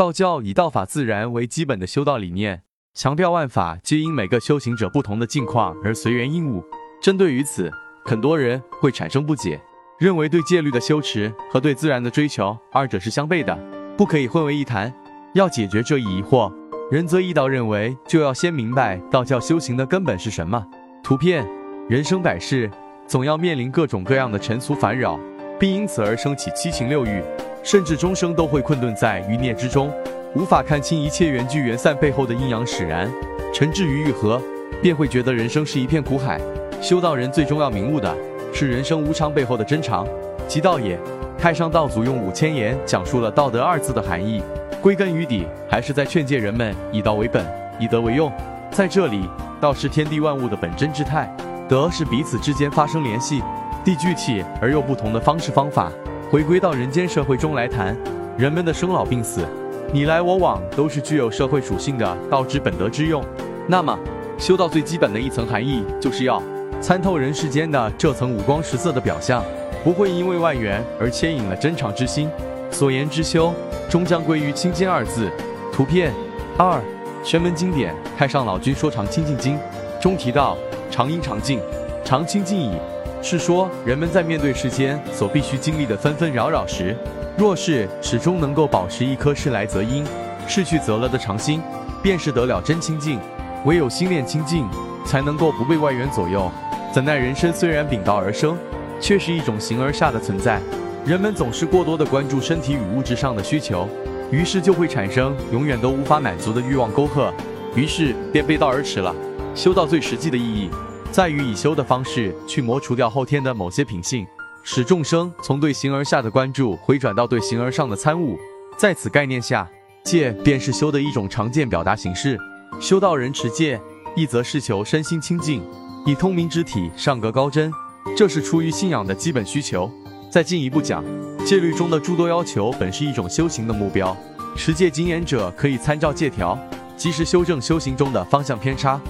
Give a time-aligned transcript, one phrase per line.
[0.00, 2.62] 道教以道法自然为基本的修道理念，
[2.94, 6.64] 强调万法皆因每个修行者不同的境况而随缘应物。
[7.02, 7.70] 针对于此，
[8.06, 9.60] 很多人会产生不解，
[9.98, 13.54] 认为对戒律的修持和对自然的追求二者是相悖的，
[13.94, 14.90] 不可以混为一谈。
[15.34, 16.50] 要解决这一疑惑，
[16.90, 20.66] 仁则义道认为就要先明白道教修行的根本是什么。
[21.02, 21.46] 图片：
[21.90, 22.70] 人生百事，
[23.06, 25.20] 总要面临各种各样的尘俗烦扰，
[25.58, 27.22] 并因此而升起七情六欲。
[27.62, 29.92] 甚至终生都会困顿在余孽之中，
[30.34, 33.10] 无法看清一切缘聚缘散背后的阴阳使然。
[33.52, 34.40] 沉滞于愈合，
[34.80, 36.40] 便会觉得人生是一片苦海。
[36.80, 38.16] 修道人最终要明悟的
[38.52, 40.06] 是人生无常背后的真常，
[40.48, 40.98] 即道也。
[41.38, 44.42] 太上道祖用五千言讲述了“道德”二字的含义，
[44.80, 47.44] 归根于底还是在劝诫人们以道为本，
[47.78, 48.30] 以德为用。
[48.70, 49.28] 在这里，
[49.60, 51.34] 道是天地万物的本真之态，
[51.68, 53.42] 德是彼此之间发生联系，
[53.84, 55.90] 地具体而又不同的方式方法。
[56.30, 57.96] 回归到人间社会中来谈，
[58.38, 59.44] 人们的生老病死，
[59.92, 63.20] 你来我往，都是具有社会属性的道之本德之用。
[63.66, 63.98] 那么，
[64.38, 66.40] 修道最基本的一层含义，就是要
[66.80, 69.42] 参透人世间的这层五光十色的表象，
[69.82, 72.30] 不会因为外缘而牵引了真常之心。
[72.70, 73.52] 所言之修，
[73.88, 75.28] 终将归于清净二字。
[75.72, 76.12] 图片
[76.56, 76.80] 二，
[77.24, 79.56] 玄门经典《太上老君说常清净经》
[80.00, 80.56] 中提到：
[80.92, 81.58] 常应常静，
[82.04, 82.76] 常清净矣。
[83.22, 86.96] 是说，人们在面对世间所必须经历的纷纷扰扰时，
[87.36, 90.04] 若是始终能够保持一颗事来则因，
[90.48, 91.62] 事去则乐的常心，
[92.02, 93.20] 便是得了真清净。
[93.66, 94.66] 唯有心念清净，
[95.04, 96.50] 才能够不被外缘左右。
[96.92, 98.56] 怎奈人生虽然禀道而生，
[99.00, 100.58] 却是一种形而下的存在。
[101.04, 103.86] 人们总是过多的关注身体与物质上的需求，
[104.30, 107.32] 于是就会产生永远都无法满足的欲望沟壑，
[107.74, 109.14] 于是便背道而驰了。
[109.54, 110.70] 修道最实际的意义。
[111.12, 114.24] 在于以修的方式去磨除掉后天的某些品性，
[114.62, 118.38] 使众生从对形而下的关注回转到对形而上的参悟。
[118.78, 119.68] 在此概念下，
[120.04, 122.38] 戒便是修的一种常见表达形式。
[122.80, 123.80] 修道人持戒，
[124.14, 125.60] 一则是求身心清净，
[126.06, 127.72] 以通明之体上格高真，
[128.16, 129.90] 这是出于信仰的基本需求。
[130.30, 131.04] 再进一步讲，
[131.44, 134.16] 戒律中的诸多要求本是一种修行的目标。
[134.54, 136.56] 持戒经验者可以参照戒条，
[136.96, 139.00] 及时修正修行中的方向偏差，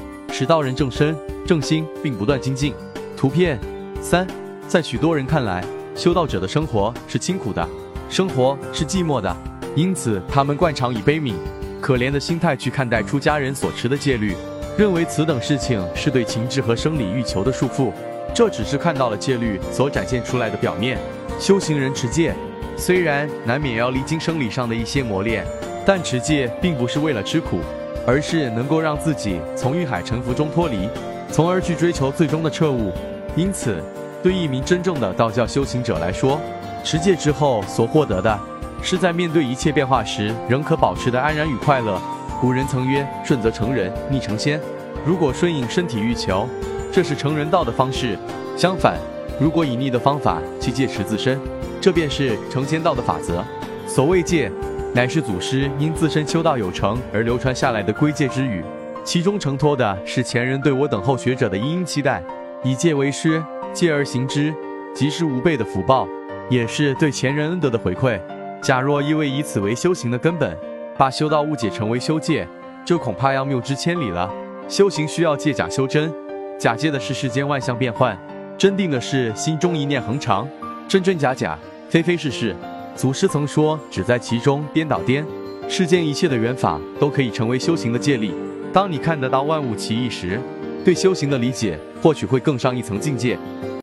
[0.41, 1.15] 使道人正身。
[1.47, 2.73] 正心并不断精进。
[3.15, 3.61] 图片
[4.01, 4.27] 三，
[4.67, 5.63] 在许多人看来，
[5.95, 7.69] 修道者的生活是清苦的，
[8.09, 9.37] 生活是寂寞的，
[9.77, 11.35] 因此他们惯常以悲悯、
[11.79, 14.35] 可怜的心态去看待出家人所持的戒律，
[14.79, 17.93] 认为此等事情是对情志和生理欲求的束缚。
[18.35, 20.97] 这只是看到了戒律所展现出来的表面。
[21.39, 22.35] 修行人持戒，
[22.79, 25.45] 虽然难免要历经生理上的一些磨练，
[25.85, 27.59] 但持戒并不是为了吃苦，
[28.07, 30.89] 而是能够让自己从欲海沉浮中脱离。
[31.31, 32.93] 从而去追求最终的彻悟。
[33.37, 33.77] 因此，
[34.23, 36.41] 对一名真正的道教修行者来说，
[36.83, 38.39] 持戒之后所获得的，
[38.83, 42.01] 是在面对一切变化时仍可保持的安然与快乐。
[42.41, 44.61] 古人曾曰：“顺则成人，逆成仙。”
[45.07, 46.49] 如果顺应身体欲求，
[46.91, 48.17] 这是成人道的方式；
[48.57, 48.99] 相反，
[49.39, 51.39] 如果以逆的方法去戒持自身，
[51.81, 53.45] 这便是成仙道的法则。
[53.87, 54.51] 所谓戒，
[54.93, 58.65] 乃是祖师因自身修道有成而流传下来的归戒之语。
[59.05, 62.23] 其中承托的是前人对我等候学者的殷殷期待，
[62.65, 63.43] 以戒为师，
[63.73, 64.53] 戒而行之，
[64.95, 66.07] 即是无辈的福报，
[66.51, 68.21] 也是对前人恩德的回馈。
[68.61, 70.57] 假若一味以此为修行的根本，
[70.99, 72.47] 把修道误解成为修戒，
[72.85, 74.31] 就恐怕要谬之千里了。
[74.69, 76.13] 修行需要借假修真，
[76.59, 78.19] 假借的是世间万象变幻，
[78.59, 80.47] 真定的是心中一念恒常。
[80.87, 81.57] 真真假假，
[81.89, 82.55] 非非是是。
[83.01, 85.25] 祖师曾说，只在其中颠倒颠。
[85.71, 88.35] 世间一切的缘法都可以成为修行的借力。
[88.75, 90.39] 当你看得到万物奇异时，
[90.85, 93.39] 对修行的理解或许会更上一层境界。